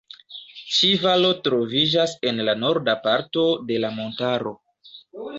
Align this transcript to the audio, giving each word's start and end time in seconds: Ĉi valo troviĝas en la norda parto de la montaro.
Ĉi 0.75 0.87
valo 1.01 1.27
troviĝas 1.47 2.15
en 2.29 2.41
la 2.47 2.55
norda 2.61 2.95
parto 3.03 3.43
de 3.69 3.77
la 3.83 3.93
montaro. 3.99 4.55